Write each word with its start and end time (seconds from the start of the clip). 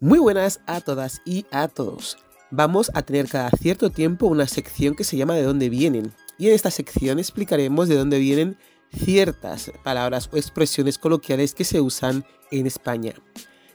Muy 0.00 0.20
buenas 0.20 0.60
a 0.66 0.80
todas 0.80 1.22
y 1.24 1.44
a 1.50 1.66
todos. 1.66 2.18
Vamos 2.52 2.88
a 2.94 3.02
tener 3.02 3.26
cada 3.28 3.50
cierto 3.50 3.90
tiempo 3.90 4.26
una 4.26 4.46
sección 4.46 4.94
que 4.94 5.02
se 5.02 5.16
llama 5.16 5.34
De 5.34 5.42
dónde 5.42 5.68
vienen. 5.68 6.12
Y 6.38 6.46
en 6.46 6.54
esta 6.54 6.70
sección 6.70 7.18
explicaremos 7.18 7.88
de 7.88 7.96
dónde 7.96 8.20
vienen 8.20 8.56
ciertas 8.92 9.72
palabras 9.82 10.30
o 10.32 10.36
expresiones 10.36 10.98
coloquiales 10.98 11.52
que 11.52 11.64
se 11.64 11.80
usan 11.80 12.24
en 12.52 12.68
España. 12.68 13.12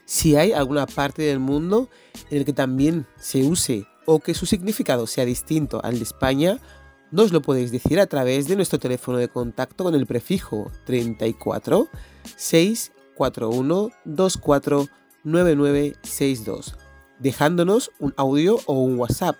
Si 0.06 0.34
hay 0.34 0.52
alguna 0.52 0.86
parte 0.86 1.20
del 1.20 1.40
mundo 1.40 1.90
en 2.30 2.38
el 2.38 2.46
que 2.46 2.54
también 2.54 3.06
se 3.18 3.42
use 3.42 3.86
o 4.06 4.20
que 4.20 4.32
su 4.32 4.46
significado 4.46 5.06
sea 5.06 5.26
distinto 5.26 5.84
al 5.84 5.98
de 5.98 6.04
España, 6.04 6.58
nos 7.10 7.32
lo 7.32 7.42
podéis 7.42 7.70
decir 7.70 8.00
a 8.00 8.06
través 8.06 8.48
de 8.48 8.56
nuestro 8.56 8.78
teléfono 8.78 9.18
de 9.18 9.28
contacto 9.28 9.84
con 9.84 9.94
el 9.94 10.06
prefijo 10.06 10.72
34 10.86 11.86
641 12.34 13.90
24 14.06 14.88
9962, 15.24 16.76
dejándonos 17.18 17.90
un 17.98 18.14
audio 18.16 18.60
o 18.66 18.74
un 18.74 18.98
WhatsApp 18.98 19.36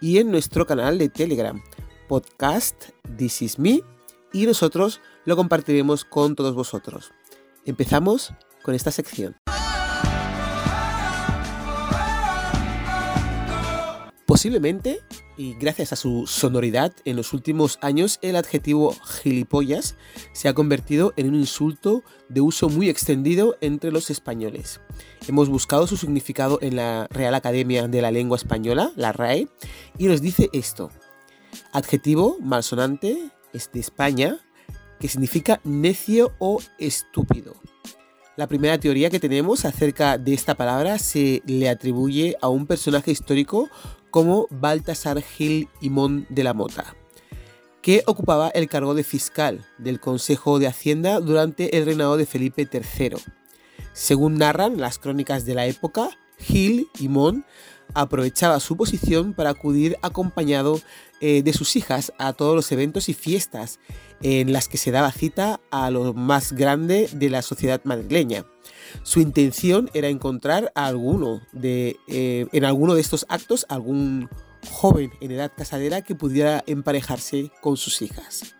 y 0.00 0.18
en 0.18 0.30
nuestro 0.30 0.66
canal 0.66 0.98
de 0.98 1.08
Telegram, 1.08 1.62
podcast 2.08 2.90
This 3.16 3.42
Is 3.42 3.58
Me, 3.58 3.80
y 4.32 4.46
nosotros 4.46 5.00
lo 5.24 5.36
compartiremos 5.36 6.04
con 6.04 6.36
todos 6.36 6.54
vosotros. 6.54 7.12
Empezamos 7.64 8.32
con 8.62 8.74
esta 8.74 8.90
sección. 8.90 9.36
Posiblemente, 14.26 15.00
y 15.40 15.54
gracias 15.54 15.94
a 15.94 15.96
su 15.96 16.26
sonoridad, 16.26 16.92
en 17.06 17.16
los 17.16 17.32
últimos 17.32 17.78
años 17.80 18.18
el 18.20 18.36
adjetivo 18.36 18.94
gilipollas 19.22 19.94
se 20.34 20.48
ha 20.48 20.52
convertido 20.52 21.14
en 21.16 21.28
un 21.30 21.34
insulto 21.34 22.02
de 22.28 22.42
uso 22.42 22.68
muy 22.68 22.90
extendido 22.90 23.56
entre 23.62 23.90
los 23.90 24.10
españoles. 24.10 24.82
Hemos 25.26 25.48
buscado 25.48 25.86
su 25.86 25.96
significado 25.96 26.58
en 26.60 26.76
la 26.76 27.06
Real 27.08 27.34
Academia 27.34 27.88
de 27.88 28.02
la 28.02 28.10
Lengua 28.10 28.36
Española, 28.36 28.92
la 28.96 29.12
RAE, 29.12 29.48
y 29.96 30.08
nos 30.08 30.20
dice 30.20 30.50
esto. 30.52 30.90
Adjetivo 31.72 32.36
malsonante 32.42 33.30
es 33.54 33.72
de 33.72 33.80
España, 33.80 34.40
que 34.98 35.08
significa 35.08 35.62
necio 35.64 36.34
o 36.38 36.60
estúpido. 36.78 37.54
La 38.36 38.46
primera 38.46 38.78
teoría 38.78 39.08
que 39.08 39.20
tenemos 39.20 39.64
acerca 39.64 40.18
de 40.18 40.34
esta 40.34 40.54
palabra 40.54 40.98
se 40.98 41.42
le 41.46 41.70
atribuye 41.70 42.36
a 42.42 42.48
un 42.48 42.66
personaje 42.66 43.10
histórico 43.10 43.70
como 44.10 44.46
Baltasar 44.50 45.22
Gil 45.22 45.68
Imón 45.80 46.26
de 46.28 46.44
la 46.44 46.54
Mota, 46.54 46.96
que 47.82 48.02
ocupaba 48.06 48.48
el 48.50 48.68
cargo 48.68 48.94
de 48.94 49.04
fiscal 49.04 49.64
del 49.78 50.00
Consejo 50.00 50.58
de 50.58 50.66
Hacienda 50.66 51.20
durante 51.20 51.76
el 51.78 51.86
reinado 51.86 52.16
de 52.16 52.26
Felipe 52.26 52.68
III. 52.70 53.16
Según 53.92 54.34
narran 54.38 54.80
las 54.80 54.98
crónicas 54.98 55.44
de 55.44 55.54
la 55.54 55.66
época, 55.66 56.10
Gil 56.38 56.88
Imón 56.98 57.44
aprovechaba 57.94 58.60
su 58.60 58.76
posición 58.76 59.34
para 59.34 59.50
acudir 59.50 59.96
acompañado 60.02 60.80
eh, 61.20 61.42
de 61.42 61.52
sus 61.52 61.76
hijas 61.76 62.12
a 62.18 62.32
todos 62.32 62.54
los 62.54 62.70
eventos 62.72 63.08
y 63.08 63.14
fiestas 63.14 63.78
en 64.22 64.52
las 64.52 64.68
que 64.68 64.78
se 64.78 64.90
daba 64.90 65.12
cita 65.12 65.60
a 65.70 65.90
lo 65.90 66.12
más 66.14 66.52
grande 66.52 67.08
de 67.12 67.30
la 67.30 67.42
sociedad 67.42 67.80
madrileña. 67.84 68.44
Su 69.02 69.20
intención 69.20 69.90
era 69.94 70.08
encontrar 70.08 70.72
a 70.74 70.86
alguno 70.86 71.40
de, 71.52 71.96
eh, 72.08 72.46
en 72.52 72.64
alguno 72.64 72.94
de 72.94 73.00
estos 73.00 73.24
actos 73.28 73.66
algún 73.68 74.28
joven 74.68 75.10
en 75.20 75.30
edad 75.30 75.52
casadera 75.56 76.02
que 76.02 76.14
pudiera 76.14 76.62
emparejarse 76.66 77.50
con 77.60 77.76
sus 77.76 78.02
hijas. 78.02 78.54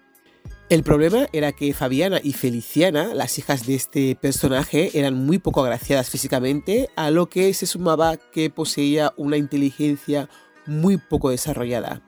El 0.71 0.85
problema 0.85 1.27
era 1.33 1.51
que 1.51 1.75
Fabiana 1.75 2.21
y 2.23 2.33
Feliciana, 2.33 3.13
las 3.13 3.39
hijas 3.39 3.67
de 3.67 3.75
este 3.75 4.15
personaje, 4.15 4.97
eran 4.97 5.15
muy 5.15 5.39
poco 5.39 5.63
agraciadas 5.63 6.11
físicamente, 6.11 6.89
a 6.95 7.11
lo 7.11 7.29
que 7.29 7.53
se 7.55 7.67
sumaba 7.67 8.17
que 8.17 8.51
poseía 8.51 9.13
una 9.17 9.37
inteligencia 9.37 10.29
muy 10.67 10.97
poco 10.97 11.31
desarrollada. 11.31 12.03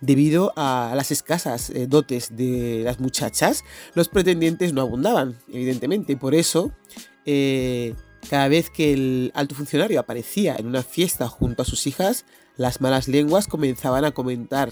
Debido 0.00 0.52
a 0.56 0.94
las 0.96 1.10
escasas 1.10 1.68
eh, 1.70 1.86
dotes 1.86 2.34
de 2.34 2.82
las 2.84 3.00
muchachas, 3.00 3.64
los 3.94 4.08
pretendientes 4.08 4.72
no 4.72 4.80
abundaban, 4.80 5.36
evidentemente. 5.52 6.16
Por 6.16 6.34
eso, 6.34 6.72
eh, 7.26 7.94
cada 8.30 8.48
vez 8.48 8.70
que 8.70 8.94
el 8.94 9.30
alto 9.34 9.54
funcionario 9.54 10.00
aparecía 10.00 10.56
en 10.56 10.66
una 10.66 10.82
fiesta 10.82 11.28
junto 11.28 11.62
a 11.62 11.66
sus 11.66 11.86
hijas, 11.86 12.24
las 12.56 12.80
malas 12.80 13.08
lenguas 13.08 13.46
comenzaban 13.46 14.06
a 14.06 14.12
comentar 14.12 14.70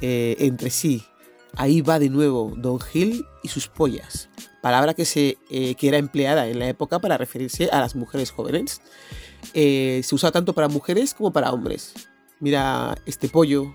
eh, 0.00 0.36
entre 0.38 0.70
sí. 0.70 1.02
Ahí 1.56 1.80
va 1.80 1.98
de 1.98 2.08
nuevo 2.08 2.54
Don 2.56 2.78
Gil 2.78 3.24
y 3.42 3.48
sus 3.48 3.66
pollas, 3.66 4.28
palabra 4.62 4.94
que, 4.94 5.04
se, 5.04 5.38
que 5.48 5.88
era 5.88 5.96
empleada 5.96 6.46
en 6.46 6.58
la 6.58 6.68
época 6.68 7.00
para 7.00 7.16
referirse 7.16 7.68
a 7.72 7.80
las 7.80 7.96
mujeres 7.96 8.30
jóvenes. 8.30 8.80
se 9.54 10.08
usa 10.12 10.30
tanto 10.30 10.52
para 10.52 10.68
mujeres 10.68 11.14
como 11.14 11.32
para 11.32 11.50
hombres. 11.50 11.94
Mira 12.38 12.96
este 13.06 13.28
pollo, 13.28 13.74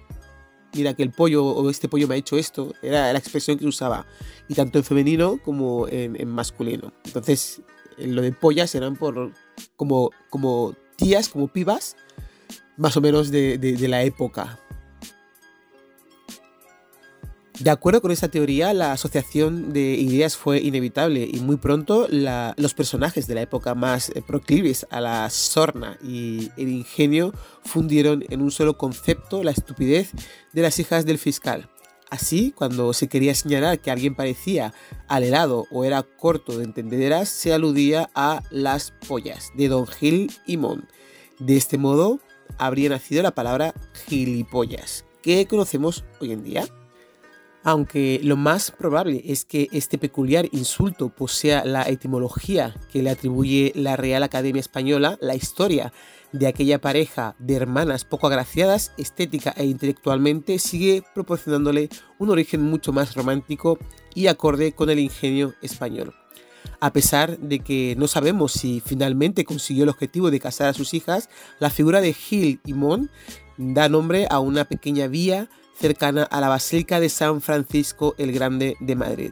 mira 0.73 0.93
que 0.93 1.03
el 1.03 1.11
pollo 1.11 1.45
o 1.45 1.69
este 1.69 1.87
pollo 1.87 2.07
me 2.07 2.15
ha 2.15 2.17
hecho 2.17 2.37
esto, 2.37 2.73
era 2.81 3.11
la 3.11 3.19
expresión 3.19 3.57
que 3.57 3.65
usaba, 3.65 4.05
y 4.47 4.55
tanto 4.55 4.77
en 4.77 4.83
femenino 4.83 5.39
como 5.43 5.87
en, 5.87 6.27
masculino. 6.29 6.93
Entonces, 7.05 7.61
lo 7.97 8.21
de 8.21 8.31
pollas 8.31 8.73
eran 8.75 8.95
por 8.95 9.31
como, 9.75 10.11
como 10.29 10.75
tías, 10.95 11.29
como 11.29 11.47
pibas, 11.47 11.95
más 12.77 12.97
o 12.97 13.01
menos 13.01 13.29
de 13.31 13.87
la 13.87 14.03
época. 14.03 14.59
De 17.59 17.69
acuerdo 17.69 18.01
con 18.01 18.09
esta 18.09 18.29
teoría, 18.29 18.73
la 18.73 18.93
asociación 18.93 19.73
de 19.73 19.93
ideas 19.93 20.35
fue 20.35 20.59
inevitable 20.59 21.29
y 21.31 21.39
muy 21.39 21.57
pronto 21.57 22.07
los 22.09 22.73
personajes 22.73 23.27
de 23.27 23.35
la 23.35 23.43
época 23.43 23.75
más 23.75 24.09
eh, 24.09 24.23
proclives 24.25 24.87
a 24.89 24.99
la 24.99 25.29
sorna 25.29 25.99
y 26.03 26.49
el 26.57 26.69
ingenio 26.69 27.31
fundieron 27.63 28.25
en 28.29 28.41
un 28.41 28.49
solo 28.49 28.75
concepto 28.75 29.43
la 29.43 29.51
estupidez 29.51 30.11
de 30.51 30.63
las 30.63 30.79
hijas 30.79 31.05
del 31.05 31.19
fiscal. 31.19 31.69
Así, 32.09 32.53
cuando 32.55 32.91
se 32.91 33.07
quería 33.07 33.35
señalar 33.35 33.79
que 33.79 33.91
alguien 33.91 34.15
parecía 34.15 34.73
al 35.07 35.23
helado 35.23 35.67
o 35.71 35.85
era 35.85 36.01
corto 36.01 36.57
de 36.57 36.63
entendederas, 36.63 37.29
se 37.29 37.53
aludía 37.53 38.09
a 38.15 38.41
las 38.49 38.93
pollas 39.07 39.51
de 39.55 39.67
Don 39.67 39.85
Gil 39.85 40.31
y 40.47 40.57
Mon. 40.57 40.87
De 41.39 41.55
este 41.55 41.77
modo, 41.77 42.19
habría 42.57 42.89
nacido 42.89 43.21
la 43.21 43.35
palabra 43.35 43.75
gilipollas, 44.07 45.05
que 45.21 45.47
conocemos 45.47 46.03
hoy 46.19 46.31
en 46.31 46.43
día 46.43 46.65
aunque 47.63 48.19
lo 48.23 48.35
más 48.35 48.71
probable 48.71 49.21
es 49.25 49.45
que 49.45 49.69
este 49.71 49.97
peculiar 49.97 50.47
insulto 50.51 51.09
posea 51.09 51.63
la 51.63 51.83
etimología 51.83 52.75
que 52.91 53.01
le 53.01 53.09
atribuye 53.09 53.71
la 53.75 53.95
Real 53.95 54.23
Academia 54.23 54.59
Española, 54.59 55.17
la 55.21 55.35
historia 55.35 55.93
de 56.33 56.47
aquella 56.47 56.81
pareja 56.81 57.35
de 57.39 57.55
hermanas 57.55 58.05
poco 58.05 58.27
agraciadas, 58.27 58.91
estética 58.97 59.53
e 59.55 59.65
intelectualmente, 59.65 60.59
sigue 60.59 61.03
proporcionándole 61.13 61.89
un 62.19 62.31
origen 62.31 62.61
mucho 62.63 62.91
más 62.91 63.15
romántico 63.15 63.77
y 64.13 64.27
acorde 64.27 64.73
con 64.73 64.89
el 64.89 64.99
ingenio 64.99 65.53
español. 65.61 66.13
A 66.79 66.91
pesar 66.91 67.37
de 67.39 67.59
que 67.59 67.95
no 67.97 68.07
sabemos 68.07 68.51
si 68.51 68.81
finalmente 68.85 69.45
consiguió 69.45 69.83
el 69.83 69.89
objetivo 69.89 70.31
de 70.31 70.39
casar 70.39 70.67
a 70.67 70.73
sus 70.73 70.93
hijas, 70.93 71.29
la 71.59 71.69
figura 71.69 72.01
de 72.01 72.13
Gil 72.13 72.59
y 72.65 72.73
Mon 72.73 73.09
da 73.57 73.87
nombre 73.87 74.27
a 74.29 74.39
una 74.39 74.65
pequeña 74.65 75.07
vía 75.07 75.49
cercana 75.75 76.23
a 76.23 76.41
la 76.41 76.49
Basílica 76.49 76.99
de 76.99 77.09
San 77.09 77.41
Francisco 77.41 78.15
el 78.17 78.31
Grande 78.31 78.75
de 78.79 78.95
Madrid. 78.95 79.31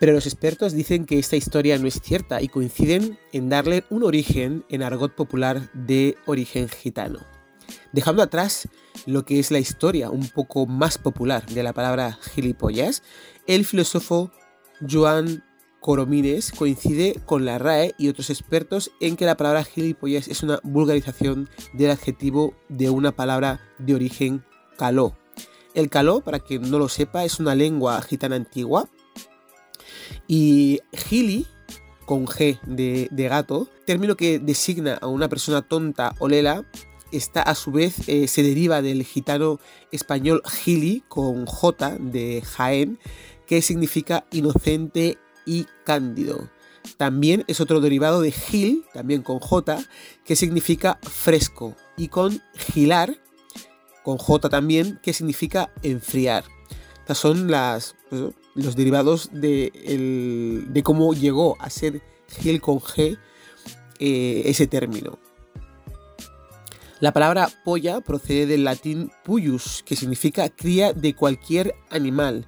Pero 0.00 0.12
los 0.12 0.26
expertos 0.26 0.72
dicen 0.72 1.06
que 1.06 1.18
esta 1.18 1.36
historia 1.36 1.76
no 1.78 1.88
es 1.88 2.00
cierta 2.00 2.40
y 2.40 2.48
coinciden 2.48 3.18
en 3.32 3.48
darle 3.48 3.84
un 3.90 4.04
origen 4.04 4.64
en 4.68 4.82
argot 4.82 5.14
popular 5.14 5.70
de 5.72 6.16
origen 6.26 6.68
gitano. 6.68 7.18
Dejando 7.92 8.22
atrás 8.22 8.68
lo 9.06 9.24
que 9.24 9.38
es 9.38 9.50
la 9.50 9.58
historia 9.58 10.10
un 10.10 10.28
poco 10.28 10.66
más 10.66 10.98
popular 10.98 11.44
de 11.46 11.62
la 11.62 11.72
palabra 11.72 12.18
gilipollas, 12.34 13.02
el 13.46 13.64
filósofo 13.64 14.30
Joan 14.88 15.44
Coromines 15.80 16.52
coincide 16.52 17.20
con 17.24 17.44
la 17.44 17.58
RAE 17.58 17.94
y 17.98 18.08
otros 18.08 18.30
expertos 18.30 18.90
en 19.00 19.16
que 19.16 19.26
la 19.26 19.36
palabra 19.36 19.64
gilipollas 19.64 20.28
es 20.28 20.42
una 20.42 20.60
vulgarización 20.62 21.48
del 21.72 21.90
adjetivo 21.90 22.54
de 22.68 22.90
una 22.90 23.12
palabra 23.12 23.60
de 23.78 23.94
origen 23.94 24.44
caló. 24.76 25.16
El 25.74 25.90
caló, 25.90 26.20
para 26.20 26.40
quien 26.40 26.70
no 26.70 26.78
lo 26.78 26.88
sepa, 26.88 27.24
es 27.24 27.38
una 27.38 27.54
lengua 27.54 28.00
gitana 28.02 28.36
antigua 28.36 28.88
y 30.26 30.80
gili, 30.92 31.46
con 32.06 32.26
G 32.26 32.58
de, 32.62 33.28
gato, 33.28 33.68
término 33.86 34.16
que 34.16 34.38
designa 34.38 34.98
a 35.00 35.06
una 35.06 35.28
persona 35.28 35.62
tonta 35.62 36.14
o 36.18 36.28
lela, 36.28 36.64
está 37.12 37.42
a 37.42 37.54
su 37.54 37.70
vez, 37.70 38.08
eh, 38.08 38.28
se 38.28 38.42
deriva 38.42 38.82
del 38.82 39.04
gitano 39.04 39.60
español 39.92 40.42
gili, 40.46 41.04
con 41.08 41.46
J 41.46 41.96
de 42.00 42.42
Jaén, 42.42 42.98
que 43.46 43.62
significa 43.62 44.26
inocente 44.30 45.18
y 45.48 45.66
cándido. 45.84 46.50
También 46.96 47.44
es 47.48 47.60
otro 47.60 47.80
derivado 47.80 48.20
de 48.20 48.30
gil, 48.30 48.84
también 48.92 49.22
con 49.22 49.38
J, 49.40 49.78
que 50.24 50.36
significa 50.36 50.98
fresco, 51.02 51.74
y 51.96 52.08
con 52.08 52.40
gilar, 52.54 53.18
con 54.04 54.18
J 54.18 54.48
también, 54.48 55.00
que 55.02 55.12
significa 55.12 55.72
enfriar. 55.82 56.44
Estas 57.00 57.18
son 57.18 57.50
pues, 58.10 58.22
los 58.54 58.76
derivados 58.76 59.30
de, 59.32 60.66
de, 60.68 60.82
cómo 60.82 61.14
llegó 61.14 61.56
a 61.60 61.70
ser 61.70 62.02
gil 62.40 62.60
con 62.60 62.80
G 62.80 63.18
eh, 63.98 64.42
ese 64.44 64.66
término. 64.66 65.18
La 67.00 67.12
palabra 67.12 67.48
polla 67.64 68.00
procede 68.00 68.46
del 68.46 68.64
latín 68.64 69.12
puyus, 69.24 69.84
que 69.86 69.94
significa 69.94 70.48
cría 70.48 70.92
de 70.92 71.14
cualquier 71.14 71.74
animal. 71.90 72.44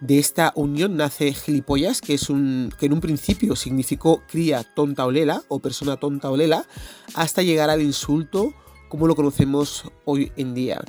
De 0.00 0.18
esta 0.18 0.52
unión 0.54 0.96
nace 0.96 1.32
gilipollas, 1.32 2.00
que, 2.00 2.14
es 2.14 2.30
un, 2.30 2.72
que 2.78 2.86
en 2.86 2.92
un 2.92 3.00
principio 3.00 3.56
significó 3.56 4.22
cría 4.28 4.62
tonta 4.62 5.04
o 5.04 5.10
lela 5.10 5.42
o 5.48 5.58
persona 5.58 5.96
tonta 5.96 6.30
o 6.30 6.36
lela, 6.36 6.66
hasta 7.14 7.42
llegar 7.42 7.68
al 7.68 7.82
insulto 7.82 8.54
como 8.88 9.06
lo 9.06 9.16
conocemos 9.16 9.90
hoy 10.04 10.32
en 10.36 10.54
día. 10.54 10.80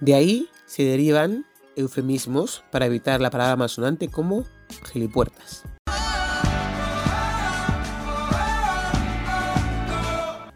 De 0.00 0.14
ahí 0.14 0.48
se 0.66 0.84
derivan 0.84 1.44
eufemismos 1.76 2.64
para 2.70 2.86
evitar 2.86 3.20
la 3.20 3.30
palabra 3.30 3.56
malsonante 3.56 4.08
como 4.08 4.44
gilipuertas. 4.92 5.64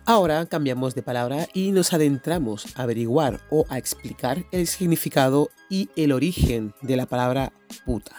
Ahora 0.09 0.47
cambiamos 0.47 0.95
de 0.95 1.03
palabra 1.03 1.49
y 1.53 1.71
nos 1.71 1.93
adentramos 1.93 2.65
a 2.79 2.85
averiguar 2.85 3.43
o 3.51 3.67
a 3.69 3.77
explicar 3.77 4.43
el 4.53 4.67
significado 4.67 5.51
y 5.69 5.91
el 5.97 6.13
origen 6.13 6.73
de 6.81 6.97
la 6.97 7.05
palabra 7.05 7.53
puta. 7.85 8.17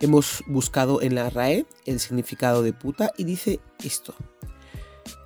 Hemos 0.00 0.42
buscado 0.46 1.02
en 1.02 1.14
la 1.14 1.28
RAE 1.28 1.66
el 1.84 2.00
significado 2.00 2.62
de 2.62 2.72
puta 2.72 3.12
y 3.18 3.24
dice 3.24 3.60
esto. 3.84 4.14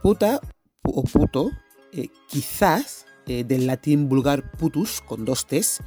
Puta 0.02 0.40
o 0.82 1.04
puto, 1.04 1.52
eh, 1.92 2.08
quizás 2.26 3.06
eh, 3.28 3.44
del 3.44 3.68
latín 3.68 4.08
vulgar 4.08 4.50
putus 4.58 5.00
con 5.00 5.24
dos 5.24 5.46
t's, 5.46 5.78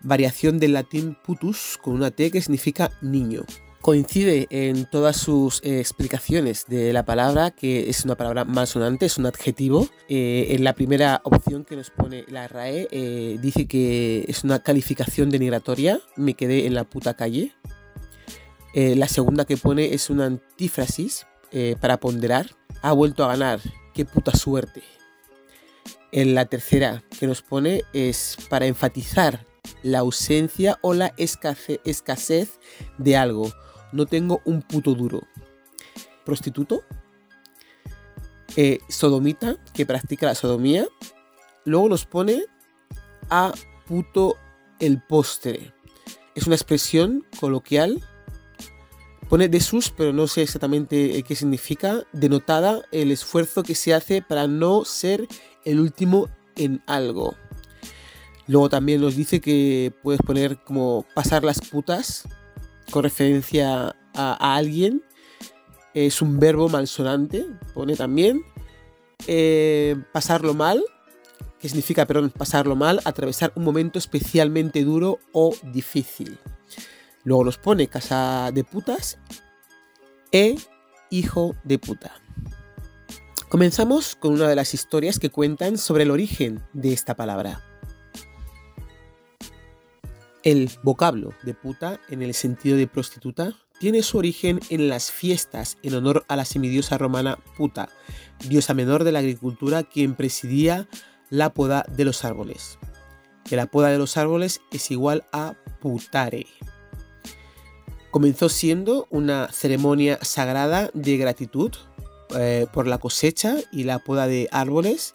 variación 0.00 0.58
del 0.58 0.72
latín 0.72 1.18
putus 1.22 1.78
con 1.82 1.92
una 1.92 2.10
t 2.10 2.30
que 2.30 2.40
significa 2.40 2.92
niño 3.02 3.44
coincide 3.84 4.46
en 4.48 4.86
todas 4.86 5.14
sus 5.14 5.60
eh, 5.62 5.78
explicaciones 5.78 6.64
de 6.68 6.94
la 6.94 7.04
palabra, 7.04 7.50
que 7.50 7.90
es 7.90 8.02
una 8.06 8.14
palabra 8.14 8.46
malsonante, 8.46 9.04
es 9.04 9.18
un 9.18 9.26
adjetivo. 9.26 9.86
Eh, 10.08 10.46
en 10.52 10.64
la 10.64 10.72
primera 10.72 11.20
opción 11.22 11.66
que 11.66 11.76
nos 11.76 11.90
pone 11.90 12.24
la 12.28 12.48
RAE, 12.48 12.88
eh, 12.90 13.38
dice 13.42 13.66
que 13.66 14.24
es 14.26 14.42
una 14.42 14.60
calificación 14.60 15.28
denigratoria, 15.28 16.00
me 16.16 16.32
quedé 16.32 16.66
en 16.66 16.72
la 16.72 16.84
puta 16.84 17.12
calle. 17.12 17.52
la 18.74 19.06
segunda 19.06 19.44
que 19.44 19.58
pone 19.58 19.92
es 19.92 20.08
una 20.08 20.24
antífrasis 20.24 21.26
para 21.80 21.98
ponderar, 22.00 22.56
ha 22.80 22.92
vuelto 22.92 23.22
a 23.22 23.28
ganar, 23.28 23.60
qué 23.92 24.06
puta 24.06 24.32
suerte. 24.32 24.82
En 26.10 26.34
la 26.34 26.46
tercera 26.46 27.04
que 27.20 27.26
nos 27.26 27.42
pone 27.42 27.82
es 27.92 28.38
para 28.48 28.64
enfatizar 28.64 29.44
la 29.82 29.98
ausencia 29.98 30.78
o 30.80 30.94
la 30.94 31.12
escasez 31.18 32.58
de 32.98 33.16
algo 33.16 33.52
no 33.94 34.06
tengo 34.06 34.42
un 34.44 34.60
puto 34.60 34.94
duro. 34.94 35.22
Prostituto. 36.24 36.82
Eh, 38.56 38.80
sodomita, 38.88 39.56
que 39.72 39.86
practica 39.86 40.26
la 40.26 40.34
sodomía. 40.34 40.86
Luego 41.64 41.88
nos 41.88 42.04
pone 42.04 42.44
a 43.30 43.54
puto 43.86 44.36
el 44.80 45.00
postre. 45.00 45.72
Es 46.34 46.46
una 46.46 46.56
expresión 46.56 47.24
coloquial. 47.38 48.02
Pone 49.28 49.48
de 49.48 49.60
sus, 49.60 49.90
pero 49.90 50.12
no 50.12 50.26
sé 50.26 50.42
exactamente 50.42 51.16
eh, 51.16 51.22
qué 51.22 51.36
significa. 51.36 52.02
Denotada 52.12 52.82
el 52.90 53.12
esfuerzo 53.12 53.62
que 53.62 53.76
se 53.76 53.94
hace 53.94 54.22
para 54.22 54.48
no 54.48 54.84
ser 54.84 55.28
el 55.64 55.78
último 55.78 56.28
en 56.56 56.82
algo. 56.86 57.36
Luego 58.48 58.68
también 58.68 59.00
nos 59.00 59.14
dice 59.14 59.40
que 59.40 59.92
puedes 60.02 60.20
poner 60.20 60.58
como 60.64 61.06
pasar 61.14 61.44
las 61.44 61.60
putas 61.60 62.24
con 62.90 63.02
referencia 63.02 63.96
a, 64.14 64.56
alguien. 64.56 65.02
Es 65.94 66.22
un 66.22 66.38
verbo 66.38 66.68
malsonante, 66.68 67.46
pone 67.72 67.96
también. 67.96 68.42
Eh, 69.26 69.96
pasarlo 70.12 70.54
mal, 70.54 70.82
que 71.60 71.68
significa, 71.68 72.06
perdón, 72.06 72.30
pasarlo 72.30 72.76
mal, 72.76 73.00
atravesar 73.04 73.52
un 73.54 73.64
momento 73.64 73.98
especialmente 73.98 74.84
duro 74.84 75.18
o 75.32 75.54
difícil. 75.72 76.38
Luego 77.22 77.44
nos 77.44 77.58
pone 77.58 77.88
casa 77.88 78.50
de 78.52 78.64
putas 78.64 79.18
e 80.30 80.56
hijo 81.10 81.54
de 81.64 81.78
puta. 81.78 82.12
Comenzamos 83.48 84.16
con 84.16 84.34
una 84.34 84.48
de 84.48 84.56
las 84.56 84.74
historias 84.74 85.18
que 85.18 85.30
cuentan 85.30 85.78
sobre 85.78 86.02
el 86.02 86.10
origen 86.10 86.60
de 86.72 86.92
esta 86.92 87.14
palabra. 87.14 87.62
El 90.44 90.70
vocablo 90.82 91.32
de 91.42 91.54
puta 91.54 92.00
en 92.10 92.20
el 92.20 92.34
sentido 92.34 92.76
de 92.76 92.86
prostituta 92.86 93.54
tiene 93.80 94.02
su 94.02 94.18
origen 94.18 94.60
en 94.68 94.90
las 94.90 95.10
fiestas 95.10 95.78
en 95.82 95.94
honor 95.94 96.26
a 96.28 96.36
la 96.36 96.44
semidiosa 96.44 96.98
romana 96.98 97.38
Puta, 97.56 97.88
diosa 98.46 98.74
menor 98.74 99.04
de 99.04 99.12
la 99.12 99.20
agricultura 99.20 99.84
quien 99.84 100.14
presidía 100.14 100.86
la 101.30 101.54
poda 101.54 101.86
de 101.88 102.04
los 102.04 102.26
árboles. 102.26 102.78
Que 103.48 103.56
la 103.56 103.64
poda 103.64 103.88
de 103.88 103.96
los 103.96 104.18
árboles 104.18 104.60
es 104.70 104.90
igual 104.90 105.24
a 105.32 105.54
putare. 105.80 106.46
Comenzó 108.10 108.50
siendo 108.50 109.06
una 109.08 109.50
ceremonia 109.50 110.18
sagrada 110.20 110.90
de 110.92 111.16
gratitud 111.16 111.72
eh, 112.36 112.66
por 112.70 112.86
la 112.86 112.98
cosecha 112.98 113.56
y 113.72 113.84
la 113.84 113.98
poda 113.98 114.26
de 114.26 114.50
árboles 114.52 115.14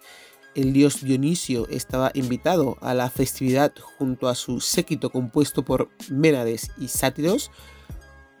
el 0.54 0.72
dios 0.72 1.02
Dionisio 1.02 1.68
estaba 1.68 2.10
invitado 2.14 2.76
a 2.80 2.94
la 2.94 3.10
festividad 3.10 3.72
junto 3.98 4.28
a 4.28 4.34
su 4.34 4.60
séquito 4.60 5.10
compuesto 5.10 5.64
por 5.64 5.88
Ménades 6.08 6.70
y 6.78 6.88
sátiros, 6.88 7.50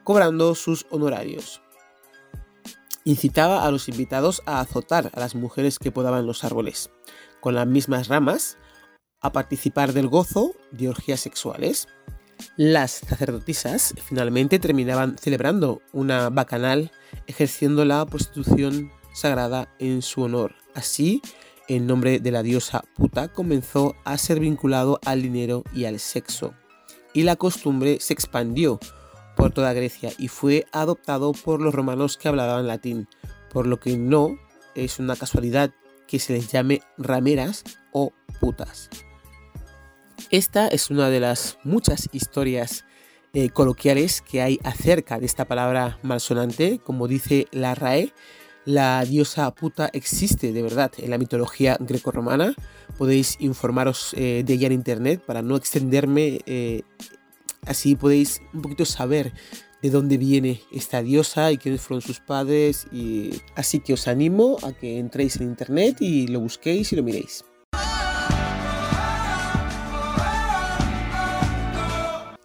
cobrando 0.04 0.54
sus 0.54 0.86
honorarios. 0.90 1.62
Incitaba 3.04 3.64
a 3.64 3.70
los 3.70 3.88
invitados 3.88 4.42
a 4.46 4.60
azotar 4.60 5.10
a 5.14 5.20
las 5.20 5.34
mujeres 5.34 5.78
que 5.78 5.92
podaban 5.92 6.26
los 6.26 6.44
árboles, 6.44 6.90
con 7.40 7.54
las 7.54 7.66
mismas 7.66 8.08
ramas, 8.08 8.58
a 9.20 9.32
participar 9.32 9.92
del 9.92 10.08
gozo 10.08 10.54
de 10.70 10.88
orgías 10.88 11.20
sexuales. 11.20 11.88
Las 12.56 12.90
sacerdotisas 12.92 13.94
finalmente 14.02 14.58
terminaban 14.58 15.16
celebrando 15.18 15.82
una 15.92 16.30
bacanal 16.30 16.90
ejerciendo 17.26 17.84
la 17.84 18.04
prostitución 18.06 18.90
sagrada 19.12 19.68
en 19.78 20.02
su 20.02 20.22
honor. 20.22 20.54
Así, 20.74 21.20
el 21.76 21.86
nombre 21.86 22.18
de 22.18 22.32
la 22.32 22.42
diosa 22.42 22.82
puta 22.96 23.28
comenzó 23.28 23.94
a 24.04 24.18
ser 24.18 24.40
vinculado 24.40 24.98
al 25.04 25.22
dinero 25.22 25.62
y 25.72 25.84
al 25.84 26.00
sexo, 26.00 26.52
y 27.14 27.22
la 27.22 27.36
costumbre 27.36 27.98
se 28.00 28.12
expandió 28.12 28.80
por 29.36 29.52
toda 29.52 29.72
Grecia 29.72 30.10
y 30.18 30.26
fue 30.26 30.66
adoptado 30.72 31.32
por 31.32 31.60
los 31.60 31.72
romanos 31.72 32.16
que 32.16 32.26
hablaban 32.26 32.66
latín, 32.66 33.06
por 33.52 33.68
lo 33.68 33.78
que 33.78 33.96
no 33.96 34.36
es 34.74 34.98
una 34.98 35.14
casualidad 35.14 35.70
que 36.08 36.18
se 36.18 36.32
les 36.32 36.50
llame 36.50 36.82
rameras 36.98 37.62
o 37.92 38.12
putas. 38.40 38.90
Esta 40.30 40.66
es 40.66 40.90
una 40.90 41.08
de 41.08 41.20
las 41.20 41.56
muchas 41.62 42.08
historias 42.12 42.84
eh, 43.32 43.50
coloquiales 43.50 44.22
que 44.22 44.42
hay 44.42 44.58
acerca 44.64 45.20
de 45.20 45.26
esta 45.26 45.44
palabra 45.44 46.00
malsonante, 46.02 46.80
como 46.80 47.06
dice 47.06 47.46
la 47.52 47.76
RAE, 47.76 48.12
la 48.64 49.04
diosa 49.04 49.50
puta 49.54 49.90
existe 49.92 50.52
de 50.52 50.62
verdad 50.62 50.92
en 50.98 51.10
la 51.10 51.18
mitología 51.18 51.76
grecorromana. 51.80 52.54
Podéis 52.98 53.36
informaros 53.40 54.14
eh, 54.16 54.42
de 54.44 54.54
ella 54.54 54.66
en 54.66 54.72
internet 54.72 55.22
para 55.24 55.42
no 55.42 55.56
extenderme. 55.56 56.40
Eh, 56.46 56.82
así 57.66 57.96
podéis 57.96 58.42
un 58.52 58.62
poquito 58.62 58.84
saber 58.84 59.32
de 59.82 59.90
dónde 59.90 60.18
viene 60.18 60.60
esta 60.72 61.02
diosa 61.02 61.52
y 61.52 61.58
quiénes 61.58 61.80
fueron 61.80 62.02
sus 62.02 62.20
padres. 62.20 62.86
Y... 62.92 63.40
Así 63.56 63.80
que 63.80 63.94
os 63.94 64.08
animo 64.08 64.58
a 64.62 64.72
que 64.72 64.98
entréis 64.98 65.36
en 65.36 65.44
internet 65.44 65.96
y 66.00 66.26
lo 66.26 66.40
busquéis 66.40 66.92
y 66.92 66.96
lo 66.96 67.02
miréis. 67.02 67.44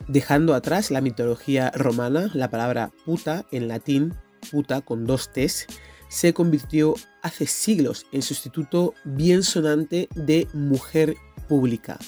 Dejando 0.08 0.54
atrás 0.54 0.92
la 0.92 1.02
mitología 1.02 1.72
romana, 1.72 2.30
la 2.34 2.50
palabra 2.50 2.92
puta 3.06 3.46
en 3.52 3.68
latín, 3.68 4.14
puta 4.50 4.80
con 4.80 5.06
dos 5.06 5.34
T's, 5.34 5.68
se 6.08 6.34
convirtió 6.34 6.96
hace 7.22 7.48
siglos 7.48 8.06
en 8.12 8.22
sustituto 8.22 8.94
bien 9.04 9.44
sonante 9.44 10.08
de 10.16 10.48
mujer 10.54 11.16
pública. 11.48 12.00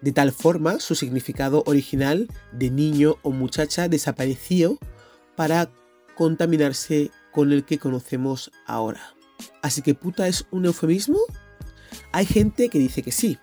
De 0.00 0.12
tal 0.12 0.32
forma, 0.32 0.78
su 0.78 0.94
significado 0.94 1.64
original 1.66 2.28
de 2.52 2.70
niño 2.70 3.16
o 3.22 3.30
muchacha 3.30 3.88
desapareció 3.88 4.78
para 5.34 5.70
contaminarse 6.16 7.10
con 7.32 7.52
el 7.52 7.64
que 7.64 7.78
conocemos 7.78 8.50
ahora. 8.66 9.14
Así 9.62 9.82
que 9.82 9.94
puta 9.94 10.28
es 10.28 10.46
un 10.50 10.66
eufemismo? 10.66 11.18
Hay 12.12 12.26
gente 12.26 12.68
que 12.68 12.78
dice 12.78 13.02
que 13.02 13.12
sí. 13.12 13.38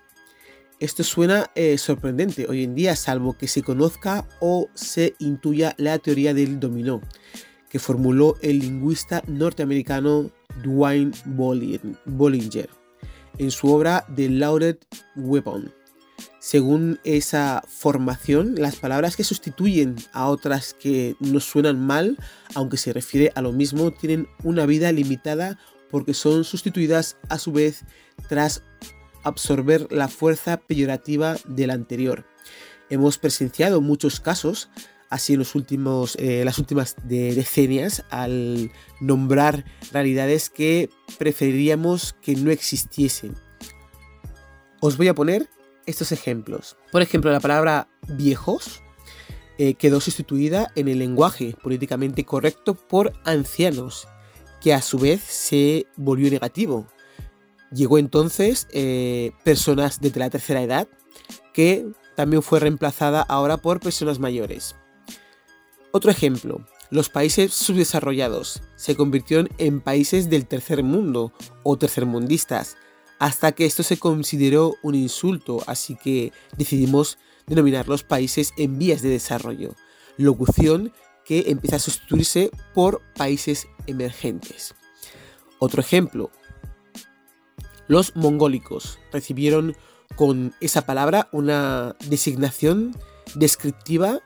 Esto 0.78 1.04
suena 1.04 1.50
eh, 1.54 1.78
sorprendente 1.78 2.46
hoy 2.46 2.64
en 2.64 2.74
día, 2.74 2.96
salvo 2.96 3.32
que 3.38 3.48
se 3.48 3.62
conozca 3.62 4.26
o 4.40 4.68
se 4.74 5.14
intuya 5.18 5.74
la 5.78 5.98
teoría 5.98 6.34
del 6.34 6.60
dominó, 6.60 7.00
que 7.70 7.78
formuló 7.78 8.36
el 8.42 8.60
lingüista 8.60 9.22
norteamericano 9.26 10.30
Dwayne 10.62 11.12
Bollinger 11.26 12.70
en 13.38 13.50
su 13.50 13.68
obra 13.72 14.06
The 14.14 14.28
Loaded 14.28 14.78
Weapon. 15.16 15.72
Según 16.38 17.00
esa 17.04 17.62
formación, 17.66 18.54
las 18.56 18.76
palabras 18.76 19.16
que 19.16 19.24
sustituyen 19.24 19.96
a 20.12 20.28
otras 20.28 20.74
que 20.74 21.16
nos 21.18 21.44
suenan 21.44 21.84
mal, 21.84 22.16
aunque 22.54 22.76
se 22.76 22.92
refiere 22.92 23.32
a 23.34 23.42
lo 23.42 23.52
mismo, 23.52 23.90
tienen 23.90 24.28
una 24.44 24.64
vida 24.64 24.92
limitada 24.92 25.58
porque 25.90 26.14
son 26.14 26.44
sustituidas 26.44 27.16
a 27.28 27.38
su 27.38 27.52
vez 27.52 27.84
tras 28.28 28.62
absorber 29.24 29.90
la 29.90 30.08
fuerza 30.08 30.58
peyorativa 30.58 31.36
del 31.48 31.70
anterior. 31.70 32.24
Hemos 32.90 33.18
presenciado 33.18 33.80
muchos 33.80 34.20
casos 34.20 34.70
así 35.10 35.34
en 35.34 35.40
los 35.40 35.54
últimos, 35.54 36.16
eh, 36.16 36.44
las 36.44 36.58
últimas 36.58 36.96
decenias 37.04 38.04
al 38.10 38.70
nombrar 39.00 39.64
realidades 39.92 40.50
que 40.50 40.90
preferiríamos 41.18 42.14
que 42.20 42.36
no 42.36 42.50
existiesen. 42.50 43.34
Os 44.80 44.96
voy 44.96 45.08
a 45.08 45.14
poner 45.14 45.48
estos 45.86 46.12
ejemplos. 46.12 46.76
Por 46.92 47.02
ejemplo, 47.02 47.30
la 47.30 47.40
palabra 47.40 47.88
viejos 48.08 48.82
eh, 49.58 49.74
quedó 49.74 50.00
sustituida 50.00 50.70
en 50.74 50.88
el 50.88 50.98
lenguaje 50.98 51.56
políticamente 51.62 52.24
correcto 52.24 52.74
por 52.74 53.12
ancianos, 53.24 54.06
que 54.60 54.74
a 54.74 54.82
su 54.82 54.98
vez 54.98 55.22
se 55.22 55.86
volvió 55.96 56.30
negativo. 56.30 56.86
Llegó 57.72 57.98
entonces 57.98 58.68
eh, 58.72 59.32
personas 59.44 60.00
de 60.00 60.10
la 60.14 60.30
tercera 60.30 60.62
edad, 60.62 60.88
que 61.52 61.86
también 62.16 62.42
fue 62.42 62.60
reemplazada 62.60 63.22
ahora 63.22 63.56
por 63.56 63.80
personas 63.80 64.18
mayores. 64.18 64.76
Otro 65.96 66.10
ejemplo, 66.10 66.60
los 66.90 67.08
países 67.08 67.54
subdesarrollados 67.54 68.60
se 68.76 68.96
convirtieron 68.96 69.48
en 69.56 69.80
países 69.80 70.28
del 70.28 70.46
tercer 70.46 70.82
mundo 70.82 71.32
o 71.62 71.78
tercermundistas, 71.78 72.76
hasta 73.18 73.52
que 73.52 73.64
esto 73.64 73.82
se 73.82 73.96
consideró 73.96 74.74
un 74.82 74.94
insulto, 74.94 75.64
así 75.66 75.96
que 75.96 76.34
decidimos 76.58 77.16
denominarlos 77.46 78.02
países 78.02 78.52
en 78.58 78.78
vías 78.78 79.00
de 79.00 79.08
desarrollo, 79.08 79.74
locución 80.18 80.92
que 81.24 81.44
empieza 81.46 81.76
a 81.76 81.78
sustituirse 81.78 82.50
por 82.74 83.00
países 83.16 83.66
emergentes. 83.86 84.74
Otro 85.60 85.80
ejemplo, 85.80 86.30
los 87.88 88.14
mongólicos 88.16 88.98
recibieron 89.14 89.74
con 90.14 90.54
esa 90.60 90.84
palabra 90.84 91.30
una 91.32 91.96
designación 92.06 92.94
descriptiva 93.34 94.20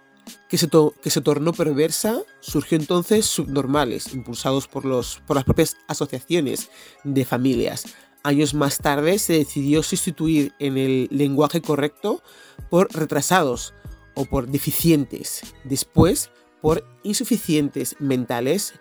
que 0.48 0.58
se, 0.58 0.68
que 1.02 1.10
se 1.10 1.20
tornó 1.20 1.52
perversa, 1.52 2.22
surgió 2.40 2.78
entonces 2.78 3.26
subnormales, 3.26 4.12
impulsados 4.14 4.66
por, 4.68 4.84
los, 4.84 5.22
por 5.26 5.36
las 5.36 5.44
propias 5.44 5.76
asociaciones 5.86 6.70
de 7.04 7.24
familias. 7.24 7.84
Años 8.22 8.52
más 8.52 8.78
tarde 8.78 9.18
se 9.18 9.34
decidió 9.34 9.82
sustituir 9.82 10.52
en 10.58 10.76
el 10.76 11.08
lenguaje 11.10 11.62
correcto 11.62 12.22
por 12.68 12.92
retrasados 12.92 13.74
o 14.14 14.26
por 14.26 14.48
deficientes. 14.48 15.42
Después 15.64 16.30
por 16.60 16.84
insuficientes 17.02 17.96
mentales 17.98 18.74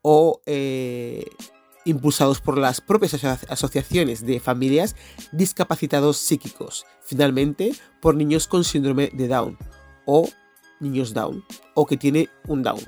o 0.00 0.40
eh, 0.46 1.24
impulsados 1.84 2.40
por 2.40 2.58
las 2.58 2.80
propias 2.80 3.22
asociaciones 3.48 4.24
de 4.24 4.40
familias 4.40 4.96
discapacitados 5.32 6.16
psíquicos. 6.16 6.86
Finalmente, 7.02 7.72
por 8.00 8.14
niños 8.16 8.46
con 8.46 8.64
síndrome 8.64 9.10
de 9.12 9.28
Down 9.28 9.58
o 10.04 10.28
niños 10.80 11.14
Down 11.14 11.44
o 11.74 11.86
que 11.86 11.96
tiene 11.96 12.28
un 12.46 12.62
Down. 12.62 12.80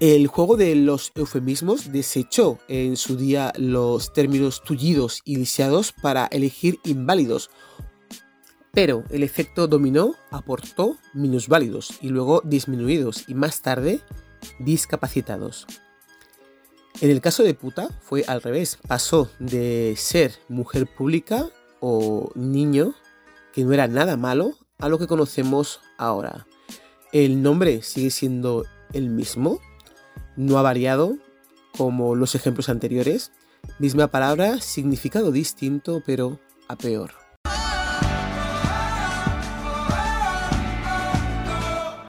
El 0.00 0.28
juego 0.28 0.56
de 0.56 0.74
los 0.76 1.12
eufemismos 1.14 1.92
desechó 1.92 2.58
en 2.68 2.96
su 2.96 3.16
día 3.16 3.52
los 3.58 4.14
términos 4.14 4.62
tullidos 4.64 5.20
y 5.26 5.36
lisiados 5.36 5.92
para 5.92 6.26
elegir 6.26 6.80
inválidos, 6.84 7.50
pero 8.72 9.04
el 9.10 9.22
efecto 9.22 9.66
dominó 9.66 10.14
aportó 10.30 10.96
minusválidos 11.12 11.98
y 12.00 12.08
luego 12.08 12.40
disminuidos 12.44 13.24
y 13.28 13.34
más 13.34 13.60
tarde 13.60 14.00
discapacitados. 14.58 15.66
En 17.02 17.10
el 17.10 17.20
caso 17.20 17.42
de 17.42 17.54
puta 17.54 17.88
fue 18.00 18.24
al 18.26 18.42
revés, 18.42 18.78
pasó 18.86 19.30
de 19.38 19.94
ser 19.98 20.32
mujer 20.48 20.86
pública 20.86 21.50
o 21.80 22.30
niño, 22.34 22.94
que 23.52 23.64
no 23.64 23.72
era 23.72 23.86
nada 23.86 24.16
malo, 24.16 24.54
a 24.80 24.88
lo 24.88 24.98
que 24.98 25.06
conocemos 25.06 25.80
ahora. 25.98 26.46
El 27.12 27.42
nombre 27.42 27.82
sigue 27.82 28.10
siendo 28.10 28.64
el 28.92 29.10
mismo, 29.10 29.60
no 30.36 30.58
ha 30.58 30.62
variado 30.62 31.16
como 31.76 32.14
los 32.14 32.34
ejemplos 32.34 32.68
anteriores. 32.68 33.32
Misma 33.78 34.08
palabra, 34.08 34.60
significado 34.60 35.32
distinto, 35.32 36.02
pero 36.06 36.40
a 36.68 36.76
peor. 36.76 37.12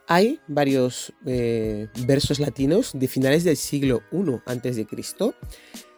Hay 0.07 0.41
varios 0.47 1.13
eh, 1.25 1.87
versos 2.05 2.39
latinos 2.39 2.91
de 2.93 3.07
finales 3.07 3.45
del 3.45 3.55
siglo 3.55 4.01
I 4.11 4.41
a.C. 4.45 4.87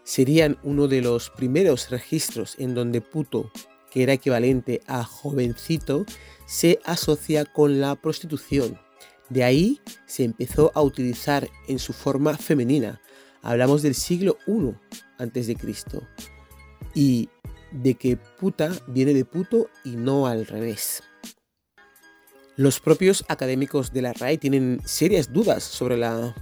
Serían 0.03 0.58
uno 0.63 0.88
de 0.88 1.01
los 1.01 1.32
primeros 1.32 1.89
registros 1.89 2.56
en 2.60 2.75
donde 2.75 3.01
puto, 3.01 3.51
que 3.89 4.03
era 4.03 4.13
equivalente 4.13 4.82
a 4.86 5.03
jovencito, 5.03 6.06
se 6.45 6.79
asocia 6.85 7.45
con 7.45 7.79
la 7.79 7.95
prostitución. 7.95 8.79
De 9.29 9.43
ahí 9.43 9.81
se 10.05 10.23
empezó 10.23 10.71
a 10.75 10.81
utilizar 10.81 11.50
en 11.67 11.79
su 11.79 11.93
forma 11.93 12.38
femenina. 12.38 13.01
Hablamos 13.41 13.81
del 13.81 13.95
siglo 13.95 14.38
I 14.47 14.73
a.C. 15.17 15.57
Y 16.93 17.29
de 17.71 17.95
que 17.95 18.17
puta 18.17 18.71
viene 18.88 19.13
de 19.13 19.25
puto 19.25 19.69
y 19.83 19.91
no 19.91 20.27
al 20.27 20.45
revés. 20.45 21.03
Los 22.55 22.79
propios 22.79 23.25
académicos 23.29 23.91
de 23.93 24.03
la 24.03 24.13
RAE 24.13 24.38
tienen 24.38 24.79
serias 24.85 25.33
dudas 25.33 25.63
sobre 25.63 25.97
la, 25.97 26.35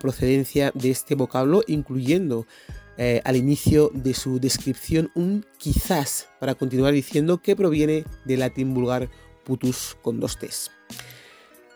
procedencia 0.00 0.72
de 0.74 0.90
este 0.90 1.14
vocablo, 1.14 1.62
incluyendo 1.68 2.44
eh, 2.98 3.22
al 3.24 3.36
inicio 3.36 3.90
de 3.94 4.12
su 4.12 4.40
descripción 4.40 5.10
un 5.14 5.46
quizás, 5.56 6.28
para 6.40 6.54
continuar 6.54 6.92
diciendo 6.92 7.40
que 7.40 7.56
proviene 7.56 8.04
del 8.24 8.40
latín 8.40 8.74
vulgar 8.74 9.08
putus 9.44 9.96
con 10.02 10.20
dos 10.20 10.36
t's. 10.36 10.70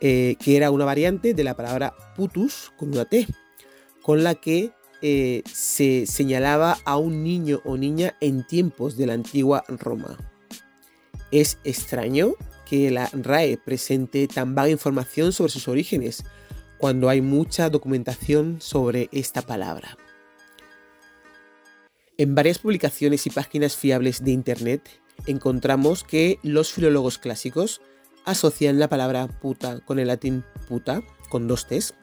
Eh, 0.05 0.35
que 0.41 0.57
era 0.57 0.73
una 0.73 0.85
variante 0.85 1.33
de 1.33 1.45
la 1.45 1.55
palabra 1.55 1.95
putus 2.17 2.73
con 2.77 2.89
una 2.89 3.05
T, 3.05 3.29
con 4.03 4.25
la 4.25 4.35
que 4.35 4.73
eh, 5.01 5.45
se 5.47 6.07
señalaba 6.07 6.79
a 6.85 6.97
un 6.97 7.23
niño 7.23 7.61
o 7.65 7.77
niña 7.77 8.17
en 8.21 8.45
tiempos 8.45 8.97
de 8.97 9.07
la 9.07 9.13
antigua 9.13 9.63
Roma. 9.69 10.19
Es 11.31 11.59
extraño 11.63 12.33
que 12.69 12.91
la 12.91 13.09
RAE 13.13 13.59
presente 13.59 14.27
tan 14.27 14.57
vaga 14.57 14.71
información 14.71 15.33
sobre 15.33 15.53
sus 15.53 15.69
orígenes, 15.69 16.25
cuando 16.79 17.09
hay 17.09 17.21
mucha 17.21 17.71
documentación 17.71 18.61
sobre 18.61 19.09
esta 19.13 19.43
palabra. 19.43 19.97
En 22.23 22.37
varias 22.37 22.61
publicaciones 22.61 23.27
y 23.27 23.31
páginas 23.31 23.77
fiables 23.77 24.23
de 24.23 24.31
Internet 24.31 24.89
encontramos 25.27 26.05
que 26.05 26.39
los 26.45 26.73
filólogos 26.73 27.19
clásicos 27.19 27.81
asocian 28.25 28.79
la 28.79 28.89
palabra 28.89 29.27
puta 29.27 29.81
con 29.81 29.99
el 29.99 30.07
latín 30.07 30.45
puta, 30.69 31.03
con 31.31 31.49
dos 31.49 31.67
t's, 31.67 31.95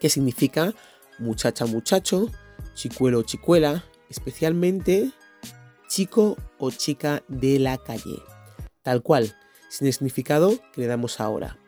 que 0.00 0.08
significa 0.08 0.72
muchacha 1.18 1.66
muchacho, 1.66 2.30
chicuelo 2.72 3.20
chicuela, 3.20 3.84
especialmente 4.08 5.10
chico 5.86 6.38
o 6.56 6.70
chica 6.70 7.22
de 7.28 7.58
la 7.58 7.76
calle, 7.76 8.22
tal 8.80 9.02
cual, 9.02 9.36
sin 9.68 9.86
el 9.86 9.92
significado 9.92 10.58
que 10.72 10.80
le 10.80 10.86
damos 10.86 11.20
ahora. 11.20 11.58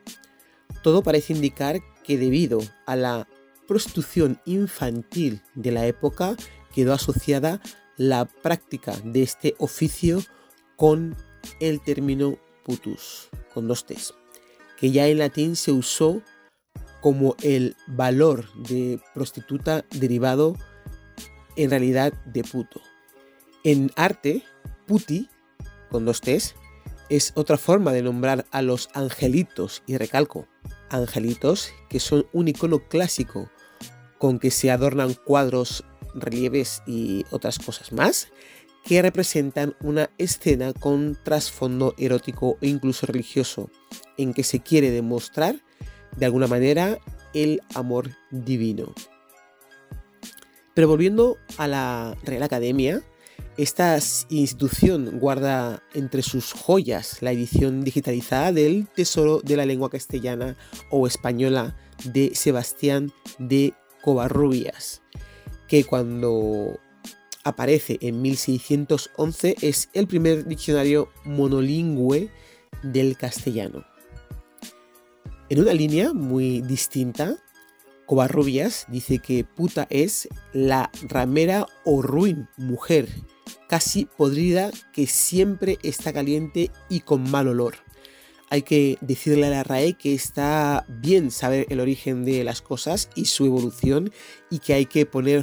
Todo 0.83 1.03
parece 1.03 1.35
indicar 1.35 1.81
que 2.03 2.17
debido 2.17 2.63
a 2.87 2.97
la 2.97 3.29
prostitución 3.69 4.41
infantil 4.47 5.43
de 5.55 5.71
la 5.71 5.85
época 5.87 6.35
quedó 6.73 6.93
asociada 6.93 7.61
la 7.97 8.25
práctica 8.25 8.95
de 9.05 9.23
este 9.23 9.55
oficio 9.59 10.23
con 10.77 11.17
el 11.61 11.81
término 11.81 12.39
putus 12.65 13.29
con 13.53 13.69
dos 13.69 13.85
T's, 13.87 14.15
que 14.79 14.91
ya 14.91 15.07
en 15.09 15.19
latín 15.19 15.57
se 15.57 15.73
usó 15.73 16.23
como 17.01 17.37
el 17.43 17.77
valor 17.87 18.53
de 18.55 19.01
prostituta 19.15 19.85
derivado 19.91 20.57
en 21.57 21.71
realidad 21.71 22.13
de 22.25 22.45
puto. 22.45 22.81
En 23.65 23.91
arte, 23.97 24.43
puti, 24.87 25.29
con 25.91 26.05
dos 26.05 26.21
T's, 26.21 26.55
es 27.09 27.33
otra 27.35 27.59
forma 27.59 27.93
de 27.93 28.03
nombrar 28.03 28.47
a 28.53 28.63
los 28.63 28.89
angelitos, 28.95 29.83
y 29.87 29.99
recalco, 29.99 30.49
angelitos 30.89 31.71
que 31.91 32.01
son 32.01 32.27
un 32.33 32.49
icono 32.49 32.89
clásico 32.89 33.51
con 34.19 34.39
que 34.39 34.51
se 34.51 34.71
adornan 34.71 35.15
cuadros, 35.15 35.85
relieves 36.15 36.83
y 36.87 37.25
otras 37.31 37.59
cosas 37.59 37.93
más, 37.93 38.29
que 38.85 39.01
representan 39.01 39.77
una 39.81 40.11
escena 40.19 40.73
con 40.73 41.17
trasfondo 41.23 41.95
erótico 41.99 42.59
e 42.61 42.69
incluso 42.69 43.07
religioso, 43.07 43.71
en 44.17 44.35
que 44.35 44.43
se 44.43 44.61
quiere 44.61 44.91
demostrar 44.91 45.57
de 46.17 46.27
alguna 46.27 46.47
manera 46.47 46.99
el 47.33 47.63
amor 47.75 48.11
divino. 48.31 48.93
Pero 50.75 50.89
volviendo 50.89 51.37
a 51.59 51.69
la 51.69 52.17
Real 52.25 52.43
Academia, 52.43 53.03
Esta 53.59 53.99
institución 54.31 55.19
guarda 55.19 55.83
entre 55.93 56.23
sus 56.23 56.55
joyas 56.55 57.21
la 57.21 57.33
edición 57.33 57.85
digitalizada 57.85 58.51
del 58.51 58.89
Tesoro 58.89 59.43
de 59.45 59.59
la 59.59 59.67
Lengua 59.67 59.91
Castellana 59.91 60.57
o 60.91 61.07
Española 61.07 61.77
de 62.03 62.35
Sebastián 62.35 63.13
de 63.39 63.75
Covarrubias, 64.01 65.03
que 65.73 65.85
cuando 65.85 66.79
aparece 67.45 67.97
en 68.03 68.21
1611 68.21 69.57
es 69.63 69.89
el 69.95 70.07
primer 70.07 70.45
diccionario 70.45 71.09
monolingüe 71.25 72.29
del 72.83 73.17
castellano. 73.17 73.83
En 75.49 75.61
una 75.63 75.73
línea 75.73 76.13
muy 76.13 76.61
distinta, 76.61 77.39
Covarrubias 78.05 78.85
dice 78.89 79.19
que 79.19 79.45
puta 79.45 79.87
es 79.89 80.29
la 80.53 80.91
ramera 81.09 81.67
o 81.87 82.03
ruin 82.03 82.51
mujer 82.59 83.09
casi 83.67 84.05
podrida 84.05 84.71
que 84.93 85.07
siempre 85.07 85.79
está 85.83 86.13
caliente 86.13 86.71
y 86.91 87.01
con 87.01 87.31
mal 87.31 87.49
olor. 87.49 87.77
Hay 88.53 88.61
que 88.61 88.99
decirle 89.01 89.47
a 89.47 89.51
la 89.51 89.63
RAE 89.63 89.95
que 89.95 90.13
está 90.13 90.85
bien 90.87 91.31
saber 91.31 91.65
el 91.71 91.81
origen 91.81 92.27
de 92.27 92.45
las 92.45 92.61
cosas 92.61 93.09
y 93.15 93.25
su 93.25 93.47
evolución 93.47 94.13
y 94.51 94.59
que, 94.59 94.75
hay 94.75 94.85
que, 94.85 95.07
poner 95.07 95.43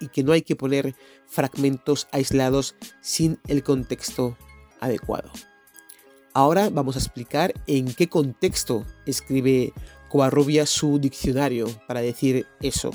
y 0.00 0.08
que 0.08 0.24
no 0.24 0.32
hay 0.32 0.40
que 0.40 0.56
poner 0.56 0.94
fragmentos 1.26 2.08
aislados 2.12 2.74
sin 3.02 3.38
el 3.46 3.62
contexto 3.62 4.38
adecuado. 4.80 5.30
Ahora 6.32 6.70
vamos 6.70 6.96
a 6.96 7.00
explicar 7.00 7.52
en 7.66 7.92
qué 7.92 8.08
contexto 8.08 8.86
escribe 9.04 9.74
Covarrubias 10.08 10.70
su 10.70 10.98
diccionario 10.98 11.66
para 11.86 12.00
decir 12.00 12.46
eso. 12.62 12.90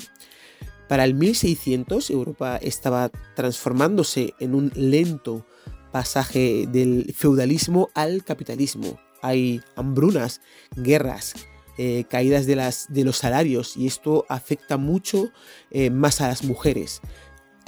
Para 0.88 1.04
el 1.04 1.14
1600 1.14 2.10
Europa 2.10 2.56
estaba 2.56 3.10
transformándose 3.36 4.34
en 4.40 4.56
un 4.56 4.72
lento 4.74 5.46
pasaje 5.92 6.66
del 6.66 7.14
feudalismo 7.16 7.90
al 7.94 8.24
capitalismo. 8.24 8.98
Hay 9.22 9.62
hambrunas, 9.76 10.40
guerras, 10.76 11.34
eh, 11.78 12.04
caídas 12.10 12.44
de, 12.46 12.56
las, 12.56 12.92
de, 12.92 13.04
los 13.04 13.16
salarios 13.16 13.76
y 13.78 13.86
esto 13.86 14.26
afecta 14.28 14.76
mucho 14.76 15.30
eh, 15.70 15.88
más 15.88 16.20
a 16.20 16.28
las 16.28 16.44
mujeres. 16.44 17.00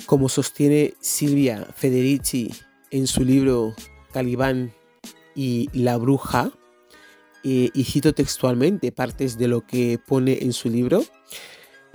Como 0.07 0.29
sostiene 0.29 0.95
Silvia 1.01 1.67
Federici 1.75 2.53
en 2.91 3.07
su 3.07 3.25
libro 3.25 3.75
Calibán 4.13 4.75
y 5.35 5.71
la 5.73 5.97
bruja, 5.97 6.53
eh, 7.47 7.71
y 7.75 7.85
cito 7.85 8.15
textualmente 8.15 8.91
partes 8.91 9.37
de 9.37 9.49
lo 9.49 9.67
que 9.67 9.99
pone 9.99 10.39
en 10.41 10.55
su 10.55 10.71
libro, 10.71 11.05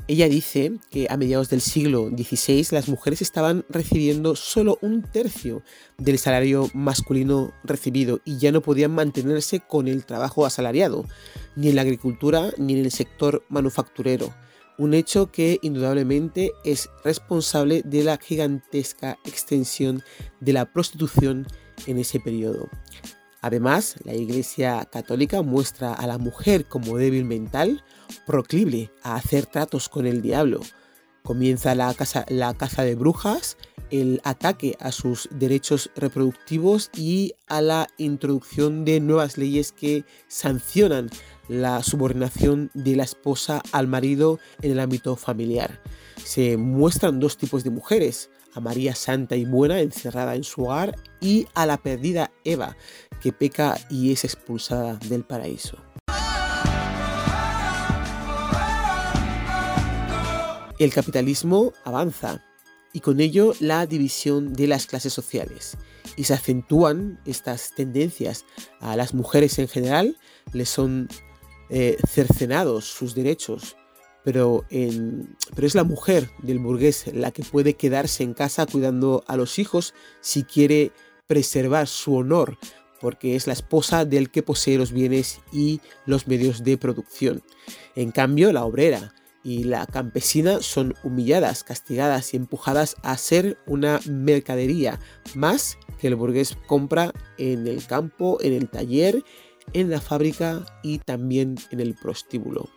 ella 0.09 0.27
dice 0.27 0.71
que 0.89 1.05
a 1.07 1.17
mediados 1.17 1.51
del 1.51 1.61
siglo 1.61 2.09
XVI 2.09 2.65
las 2.71 2.89
mujeres 2.89 3.21
estaban 3.21 3.63
recibiendo 3.69 4.35
solo 4.35 4.79
un 4.81 5.03
tercio 5.03 5.61
del 5.99 6.17
salario 6.17 6.67
masculino 6.73 7.53
recibido 7.63 8.19
y 8.25 8.39
ya 8.39 8.51
no 8.51 8.61
podían 8.61 8.89
mantenerse 8.89 9.59
con 9.59 9.87
el 9.87 10.05
trabajo 10.05 10.47
asalariado, 10.47 11.05
ni 11.55 11.69
en 11.69 11.75
la 11.75 11.83
agricultura 11.83 12.49
ni 12.57 12.73
en 12.73 12.85
el 12.85 12.91
sector 12.91 13.45
manufacturero. 13.49 14.33
Un 14.79 14.95
hecho 14.95 15.31
que 15.31 15.59
indudablemente 15.61 16.53
es 16.65 16.89
responsable 17.03 17.83
de 17.85 18.03
la 18.03 18.17
gigantesca 18.17 19.19
extensión 19.25 20.01
de 20.39 20.53
la 20.53 20.73
prostitución 20.73 21.45
en 21.85 21.99
ese 21.99 22.19
periodo. 22.19 22.67
Además, 23.41 23.95
la 24.03 24.13
Iglesia 24.13 24.87
Católica 24.91 25.41
muestra 25.41 25.93
a 25.93 26.07
la 26.07 26.17
mujer 26.17 26.65
como 26.65 26.97
débil 26.97 27.25
mental, 27.25 27.83
proclive 28.25 28.91
a 29.01 29.15
hacer 29.15 29.45
tratos 29.45 29.87
con 29.87 30.05
el 30.05 30.21
diablo. 30.21 30.59
Comienza 31.23 31.75
la, 31.75 31.95
la 32.29 32.53
caza 32.53 32.83
de 32.83 32.95
brujas, 32.95 33.57
el 33.91 34.21
ataque 34.23 34.77
a 34.79 34.91
sus 34.91 35.29
derechos 35.31 35.89
reproductivos 35.95 36.89
y 36.95 37.33
a 37.47 37.61
la 37.61 37.87
introducción 37.97 38.85
de 38.85 38.99
nuevas 38.99 39.37
leyes 39.37 39.71
que 39.71 40.05
sancionan 40.27 41.09
la 41.47 41.81
subordinación 41.81 42.69
de 42.73 42.95
la 42.95 43.03
esposa 43.03 43.61
al 43.71 43.87
marido 43.87 44.39
en 44.61 44.71
el 44.71 44.79
ámbito 44.79 45.15
familiar. 45.15 45.81
Se 46.23 46.57
muestran 46.57 47.19
dos 47.19 47.37
tipos 47.37 47.63
de 47.63 47.71
mujeres, 47.71 48.29
a 48.53 48.59
María 48.59 48.95
Santa 48.95 49.35
y 49.35 49.45
Buena 49.45 49.79
encerrada 49.79 50.35
en 50.35 50.43
su 50.43 50.63
hogar 50.63 50.95
y 51.21 51.47
a 51.53 51.65
la 51.65 51.77
perdida 51.77 52.31
Eva, 52.43 52.75
que 53.21 53.31
peca 53.31 53.77
y 53.89 54.11
es 54.11 54.23
expulsada 54.23 54.95
del 55.07 55.23
paraíso. 55.23 55.77
El 60.79 60.93
capitalismo 60.93 61.73
avanza 61.83 62.41
y 62.93 63.01
con 63.01 63.19
ello 63.19 63.53
la 63.59 63.85
división 63.85 64.53
de 64.53 64.67
las 64.67 64.87
clases 64.87 65.13
sociales 65.13 65.77
y 66.15 66.23
se 66.23 66.33
acentúan 66.33 67.19
estas 67.25 67.73
tendencias 67.75 68.45
a 68.79 68.95
las 68.95 69.13
mujeres 69.13 69.59
en 69.59 69.67
general, 69.67 70.17
les 70.53 70.69
son 70.69 71.07
eh, 71.69 71.97
cercenados 72.07 72.85
sus 72.85 73.13
derechos, 73.13 73.75
pero, 74.23 74.65
es 74.69 75.75
la 75.75 75.83
mujer 75.83 76.29
del 76.43 76.59
burgués 76.59 77.05
la 77.13 77.31
que 77.31 77.43
puede 77.43 77.75
quedarse 77.75 78.23
en 78.23 78.33
casa 78.33 78.65
cuidando 78.65 79.23
a 79.27 79.37
los 79.37 79.59
hijos 79.59 79.93
si 80.21 80.43
quiere 80.43 80.91
preservar 81.27 81.87
su 81.87 82.15
honor 82.15 82.57
porque 82.99 83.35
es 83.35 83.47
la 83.47 83.53
esposa 83.53 84.05
del 84.05 84.29
que 84.29 84.43
posee 84.43 84.77
los 84.77 84.91
bienes 84.91 85.39
y 85.51 85.79
los 86.05 86.27
medios 86.27 86.63
de 86.63 86.77
producción. 86.77 87.41
En 87.95 88.11
cambio, 88.11 88.51
la 88.51 88.65
obrera 88.65 89.13
y 89.43 89.63
la 89.63 89.85
campesina 89.85 90.61
son 90.61 90.93
humilladas, 91.03 91.63
castigadas 91.63 92.33
y 92.33 92.37
empujadas 92.37 92.95
a 93.03 93.17
ser 93.17 93.57
una 93.65 93.99
mercadería 94.05 94.99
más 95.33 95.77
que 95.99 96.07
el 96.07 96.15
burgués 96.15 96.57
compra 96.67 97.13
en 97.37 97.67
el 97.67 97.85
campo, 97.85 98.37
en 98.41 98.53
el 98.53 98.69
taller, 98.69 99.23
en 99.73 99.89
la 99.89 100.01
fábrica 100.01 100.65
y 100.83 100.99
también 100.99 101.55
en 101.71 101.79
el 101.79 101.95
prostíbulo. 101.95 102.69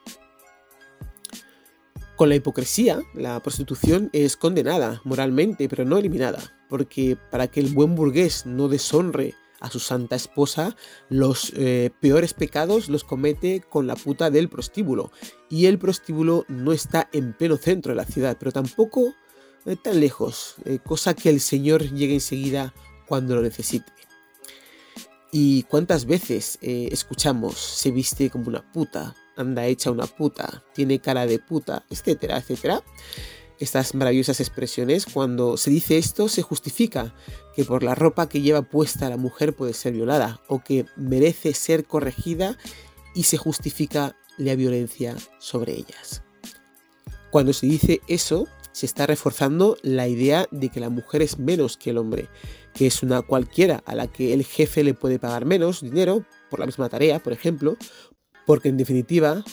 Con 2.22 2.28
la 2.28 2.37
hipocresía, 2.37 3.02
la 3.14 3.42
prostitución 3.42 4.08
es 4.12 4.37
condenada 4.37 5.00
moralmente, 5.02 5.68
pero 5.68 5.85
no 5.85 5.98
eliminada, 5.98 6.38
porque 6.68 7.18
para 7.32 7.48
que 7.48 7.58
el 7.58 7.74
buen 7.74 7.96
burgués 7.96 8.46
no 8.46 8.68
deshonre 8.68 9.35
a 9.58 9.68
su 9.68 9.80
santa 9.80 10.14
esposa, 10.14 10.76
los 11.08 11.52
eh, 11.56 11.90
peores 12.00 12.32
pecados 12.32 12.88
los 12.88 13.02
comete 13.02 13.61
con 13.68 13.88
la 13.88 13.96
puta 13.96 14.30
del 14.30 14.48
prostíbulo. 14.48 15.11
Y 15.50 15.66
el 15.66 15.80
prostíbulo 15.80 16.44
no 16.46 16.72
está 16.72 17.08
en 17.12 17.32
pleno 17.32 17.56
centro 17.56 17.90
de 17.90 17.96
la 17.96 18.04
ciudad, 18.04 18.37
pero 18.38 18.52
tampoco 18.52 19.14
eh, 19.66 19.74
tan 19.74 19.98
lejos, 19.98 20.54
eh, 20.64 20.78
cosa 20.78 21.14
que 21.14 21.28
el 21.28 21.40
Señor 21.40 21.92
llegue 21.92 22.14
enseguida 22.14 22.72
cuando 23.08 23.35
lo 23.35 23.42
necesite. 23.42 23.92
¿Y 25.32 25.64
cuántas 25.64 26.06
veces 26.06 26.56
escuchamos 26.61 27.58
se 27.58 27.90
viste 27.90 28.30
como 28.30 28.46
una 28.46 28.70
puta, 28.70 29.16
anda 29.42 29.66
hecha 29.66 29.90
una 29.90 30.07
puta, 30.07 30.64
tiene 30.72 30.98
cara 30.98 31.26
de 31.26 31.38
puta, 31.38 31.85
etcétera, 31.90 32.38
etcétera? 32.38 32.83
estas 33.62 33.94
maravillosas 33.94 34.40
expresiones, 34.40 35.07
cuando 35.07 35.57
se 35.57 35.70
dice 35.70 35.96
esto 35.96 36.28
se 36.28 36.42
justifica 36.42 37.14
que 37.55 37.64
por 37.64 37.85
la 37.85 37.94
ropa 37.94 38.28
que 38.28 38.40
lleva 38.40 38.62
puesta 38.62 39.09
la 39.09 39.16
mujer 39.16 39.55
puede 39.55 39.72
ser 39.72 39.92
violada 39.92 40.40
o 40.48 40.64
que 40.64 40.85
merece 40.96 41.55
ser 41.55 41.85
corregida 41.85 42.59
y 43.14 43.22
se 43.22 43.37
justifica 43.37 44.16
la 44.37 44.57
violencia 44.57 45.16
sobre 45.38 45.74
ellas. 45.74 46.24
Cuando 47.31 47.52
se 47.52 47.66
dice 47.66 48.00
eso, 48.09 48.48
se 48.72 48.87
está 48.87 49.07
reforzando 49.07 49.76
la 49.83 50.09
idea 50.09 50.48
de 50.50 50.68
que 50.68 50.81
la 50.81 50.90
mujer 50.90 51.22
es 51.22 51.38
menos 51.38 51.76
que 51.76 51.90
el 51.90 51.98
hombre, 51.98 52.28
que 52.74 52.88
es 52.88 53.05
una 53.05 53.22
cualquiera 53.22 53.83
a 53.87 53.94
la 53.94 54.09
que 54.09 54.33
el 54.33 54.44
jefe 54.44 54.83
le 54.83 54.94
puede 54.94 55.20
pagar 55.20 55.44
menos 55.44 55.83
dinero 55.83 56.24
por 56.50 56.59
la 56.59 56.66
misma 56.66 56.88
tarea, 56.88 57.20
por 57.20 57.33
ejemplo, 57.33 57.76
porque 58.46 58.68
en 58.68 58.76
definitiva 58.76 59.44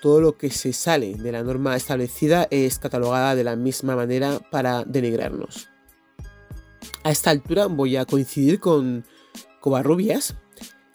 todo 0.00 0.20
lo 0.20 0.36
que 0.36 0.50
se 0.50 0.72
sale 0.72 1.14
de 1.14 1.32
la 1.32 1.42
norma 1.42 1.76
establecida 1.76 2.48
es 2.50 2.78
catalogada 2.78 3.34
de 3.34 3.44
la 3.44 3.56
misma 3.56 3.96
manera 3.96 4.40
para 4.50 4.84
denigrarnos. 4.84 5.68
A 7.02 7.10
esta 7.10 7.30
altura 7.30 7.66
voy 7.66 7.96
a 7.96 8.04
coincidir 8.04 8.60
con 8.60 9.04
Covarrubias 9.60 10.36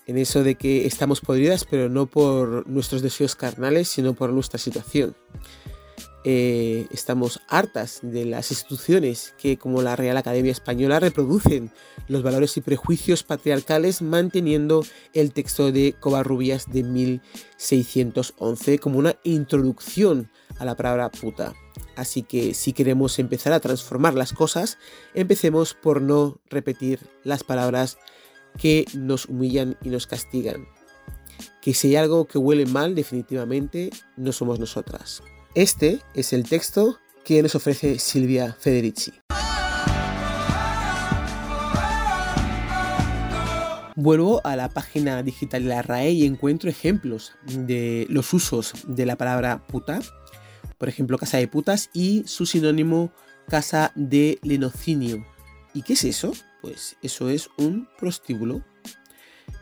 en 0.08 0.18
eso 0.18 0.44
de 0.44 0.56
que 0.56 0.86
estamos 0.86 1.22
podridas, 1.22 1.66
pero 1.66 1.90
no 1.90 2.06
por 2.06 2.68
nuestros 2.68 3.02
deseos 3.02 3.36
carnales, 3.36 3.88
sino 3.88 4.14
por 4.14 4.32
nuestra 4.32 4.60
situación. 4.60 5.16
Eh, 6.28 6.88
estamos 6.90 7.40
hartas 7.48 8.00
de 8.02 8.26
las 8.26 8.50
instituciones 8.50 9.36
que, 9.38 9.60
como 9.60 9.84
la 9.84 9.96
Real 9.96 10.18
Academia 10.18 10.52
Española, 10.52 11.00
reproducen 11.00 11.72
los 12.08 12.24
valores 12.24 12.58
y 12.58 12.62
prejuicios 12.62 13.22
patriarcales 13.22 14.02
manteniendo 14.02 14.84
el 15.14 15.34
texto 15.34 15.72
de 15.72 15.94
Covarrubias 16.00 16.72
de 16.72 16.82
1611 16.82 18.80
como 18.80 18.98
una 18.98 19.18
introducción 19.24 20.32
a 20.58 20.66
la 20.66 20.76
palabra 20.76 21.12
puta. 21.12 21.54
Así 21.96 22.24
que 22.24 22.56
si 22.56 22.74
queremos 22.74 23.20
empezar 23.20 23.54
a 23.54 23.60
transformar 23.60 24.16
las 24.16 24.34
cosas, 24.34 24.80
empecemos 25.14 25.76
por 25.76 26.02
no 26.02 26.40
repetir 26.50 27.02
las 27.24 27.44
palabras 27.44 28.00
que 28.58 28.86
nos 28.96 29.28
humillan 29.28 29.78
y 29.84 29.90
nos 29.90 30.08
castigan. 30.08 30.68
Que 31.62 31.76
si 31.76 31.90
hay 31.90 31.98
algo 31.98 32.26
que 32.26 32.40
huele 32.40 32.66
mal, 32.66 32.96
definitivamente 32.96 33.92
no 34.18 34.32
somos 34.32 34.60
nosotras. 34.60 35.22
Este 35.56 36.02
es 36.13 36.34
el 36.34 36.44
texto 36.44 37.00
que 37.24 37.41
nos 37.41 37.56
ofrece 37.56 37.98
Silvia 37.98 38.58
Federici. 38.60 39.13
Vuelvo 43.96 44.41
a 44.44 44.58
la 44.58 44.68
página 44.68 45.24
digital 45.24 45.63
de 45.63 45.70
la 45.70 45.82
RAE 45.82 46.12
y 46.12 46.26
encuentro 46.26 46.70
ejemplos 46.70 47.32
de 47.46 48.06
los 48.10 48.34
usos 48.34 48.74
de 48.86 49.06
la 49.06 49.15
palabra 49.15 49.65
puta, 49.65 50.02
por 50.78 50.89
ejemplo 50.89 51.18
casa 51.18 51.38
de 51.38 51.48
putas 51.48 51.89
y 51.94 52.24
su 52.28 52.46
sinónimo 52.46 53.13
casa 53.48 53.94
de 53.96 54.39
lenocinio. 54.44 55.26
¿Y 55.74 55.84
qué 55.84 55.94
es 55.94 56.04
eso? 56.04 56.34
Pues 56.62 56.98
eso 57.02 57.30
es 57.30 57.50
un 57.58 57.88
prostíbulo. 57.98 58.62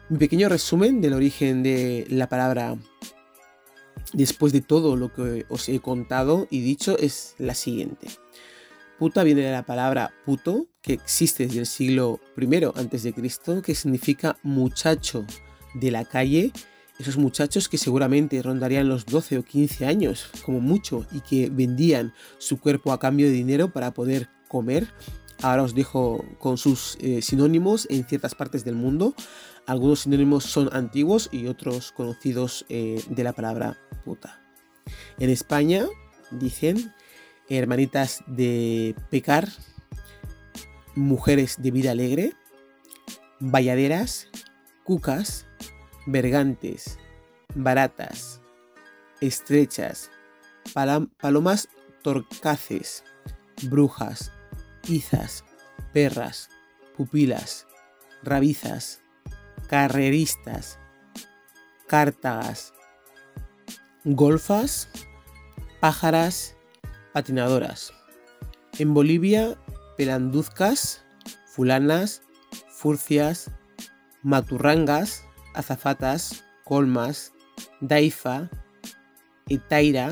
Mi 0.10 0.17
pequeño 0.17 0.49
resumen 0.49 1.01
del 1.01 1.13
origen 1.13 1.62
de 1.62 2.08
la 2.10 2.27
palabra 2.27 2.77
después 4.13 4.53
de 4.53 4.62
todo 4.62 4.95
lo 4.95 5.13
que 5.13 5.45
os 5.49 5.69
he 5.69 5.79
contado 5.79 6.47
y 6.49 6.62
dicho 6.62 6.97
es 6.97 7.36
la 7.38 7.56
siguiente. 7.56 8.08
Puta 8.99 9.23
viene 9.23 9.41
de 9.41 9.51
la 9.51 9.65
palabra 9.65 10.13
puto, 10.25 10.67
que 10.82 10.93
existe 10.93 11.45
desde 11.45 11.60
el 11.60 11.65
siglo 11.65 12.19
I 12.38 12.63
a.C., 12.63 13.13
que 13.62 13.75
significa 13.75 14.38
muchacho 14.43 15.25
de 15.73 15.91
la 15.91 16.06
calle. 16.06 16.51
Esos 16.99 17.17
muchachos 17.17 17.67
que 17.67 17.77
seguramente 17.77 18.41
rondarían 18.41 18.88
los 18.88 19.06
12 19.06 19.39
o 19.39 19.43
15 19.43 19.86
años, 19.88 20.29
como 20.45 20.60
mucho, 20.60 21.06
y 21.12 21.21
que 21.21 21.49
vendían 21.49 22.13
su 22.38 22.60
cuerpo 22.60 22.93
a 22.93 22.99
cambio 22.99 23.25
de 23.27 23.34
dinero 23.34 23.73
para 23.73 23.93
poder 23.93 24.29
comer. 24.47 24.88
Ahora 25.41 25.63
os 25.63 25.73
dejo 25.73 26.23
con 26.38 26.58
sus 26.58 26.97
eh, 27.01 27.21
sinónimos 27.21 27.88
en 27.89 28.06
ciertas 28.06 28.36
partes 28.36 28.63
del 28.63 28.75
mundo. 28.75 29.15
Algunos 29.65 30.02
sinónimos 30.02 30.43
son 30.43 30.69
antiguos 30.73 31.30
y 31.32 31.47
otros 31.47 31.91
conocidos 31.91 32.65
eh, 32.69 33.02
de 33.10 33.23
la 33.23 33.34
palabra 33.34 33.78
puta. 34.04 34.41
En 35.19 35.30
España 35.30 35.86
dicen 36.32 36.93
hermanitas 37.49 38.23
de 38.28 38.95
pecar, 39.10 39.47
mujeres 40.95 41.62
de 41.62 41.71
vida 41.71 41.91
alegre, 41.91 42.34
valladeras, 43.39 44.28
cucas, 44.84 45.45
bergantes, 46.06 46.97
baratas, 47.56 48.41
estrechas, 49.21 50.12
palomas 51.19 51.69
torcaces, 52.02 53.04
brujas, 53.63 54.32
izas, 54.88 55.45
perras, 55.93 56.49
pupilas, 56.97 57.65
rabizas, 58.23 59.02
carreristas, 59.67 60.80
cártagas, 61.88 62.73
golfas, 64.04 64.89
pájaras, 65.80 66.56
patinadoras. 67.13 67.93
En 68.80 68.93
Bolivia, 68.93 69.58
pelanduzcas, 69.97 71.04
fulanas, 71.45 72.21
furcias, 72.69 73.52
maturrangas, 74.23 75.23
azafatas, 75.54 76.43
colmas, 76.63 77.34
daifa, 77.82 78.49
etaira, 79.49 80.12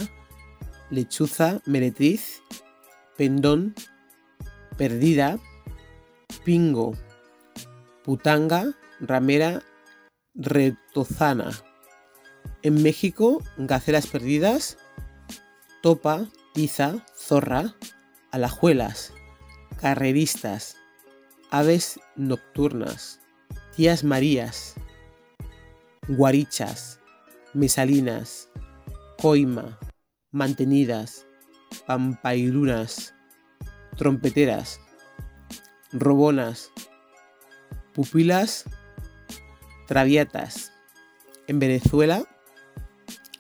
lechuza, 0.90 1.62
meretriz, 1.66 2.42
pendón, 3.18 3.74
perdida, 4.78 5.40
pingo, 6.44 6.94
putanga, 8.04 8.74
ramera, 9.02 9.64
retozana. 10.36 11.52
En 12.62 12.82
México, 12.82 13.44
gacelas 13.58 14.08
perdidas, 14.08 14.78
topa, 15.82 16.28
tiza, 16.54 17.06
zorra, 17.18 17.76
alajuelas, 18.32 19.14
carreristas, 19.80 20.78
aves 21.50 22.00
nocturnas, 22.16 23.20
tías 23.76 24.04
marías, 24.04 24.76
guarichas, 26.08 27.00
mesalinas, 27.54 28.50
coima, 29.18 29.80
mantenidas, 30.32 31.26
pampairunas, 31.88 33.14
trompeteras, 33.98 34.80
robonas, 35.92 36.72
pupilas, 37.94 38.66
traviatas. 39.92 40.72
En 41.48 41.60
Venezuela, 41.60 42.24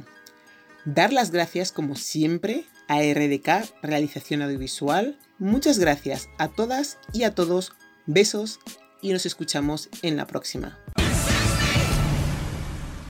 Dar 0.86 1.14
las 1.14 1.32
gracias 1.32 1.72
como 1.72 1.96
siempre 1.96 2.66
a 2.88 3.00
RDK 3.00 3.82
Realización 3.82 4.44
Audiovisual. 4.44 5.18
Muchas 5.40 5.80
gracias 5.80 6.30
a 6.38 6.50
todas 6.50 7.00
y 7.12 7.24
a 7.24 7.34
todos 7.34 7.74
Besos 8.12 8.60
y 9.04 9.14
nos 9.14 9.28
escuchamos 9.28 9.88
en 10.02 10.18
la 10.18 10.26
próxima. 10.26 10.80